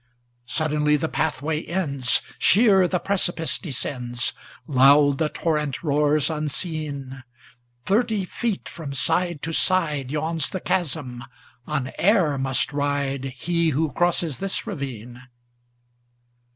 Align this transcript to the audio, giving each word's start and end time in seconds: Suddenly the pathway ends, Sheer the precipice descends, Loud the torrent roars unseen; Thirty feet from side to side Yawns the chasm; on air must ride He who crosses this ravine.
Suddenly 0.47 0.97
the 0.97 1.07
pathway 1.07 1.61
ends, 1.63 2.23
Sheer 2.39 2.87
the 2.87 2.97
precipice 2.97 3.59
descends, 3.59 4.33
Loud 4.65 5.19
the 5.19 5.29
torrent 5.29 5.83
roars 5.83 6.27
unseen; 6.27 7.21
Thirty 7.85 8.25
feet 8.25 8.67
from 8.67 8.93
side 8.93 9.43
to 9.43 9.53
side 9.53 10.11
Yawns 10.11 10.49
the 10.49 10.59
chasm; 10.59 11.23
on 11.67 11.91
air 11.99 12.39
must 12.39 12.73
ride 12.73 13.25
He 13.25 13.69
who 13.69 13.91
crosses 13.91 14.39
this 14.39 14.65
ravine. 14.65 15.21